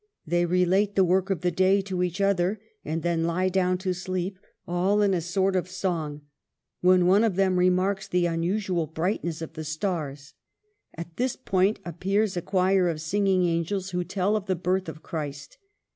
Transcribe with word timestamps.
They 0.25 0.47
relate 0.47 0.95
the 0.95 1.03
work 1.03 1.29
of 1.29 1.41
the 1.41 1.51
day 1.51 1.79
to 1.83 2.01
each 2.01 2.19
other 2.21 2.59
and 2.83 3.03
then 3.03 3.25
lie 3.25 3.49
down 3.49 3.77
to 3.85 3.93
sleep,— 3.93 4.39
all 4.67 5.03
in 5.03 5.13
a 5.13 5.21
sort 5.21 5.55
of 5.55 5.69
song,— 5.69 6.21
when 6.81 7.05
one 7.05 7.23
of 7.23 7.35
them 7.35 7.59
remarks 7.59 8.07
the 8.07 8.25
unusual 8.25 8.87
brightness 8.87 9.43
of 9.43 9.53
the 9.53 9.63
stars. 9.63 10.33
At 10.95 11.17
this 11.17 11.35
point 11.35 11.77
appears 11.85 12.35
a 12.35 12.41
choir 12.41 12.87
of 12.89 12.99
sing 12.99 13.27
ing 13.27 13.45
angels 13.45 13.91
who 13.91 14.03
tell 14.03 14.35
of 14.35 14.47
the 14.47 14.55
birth 14.55 14.89
of 14.89 15.03
Christ. 15.03 15.59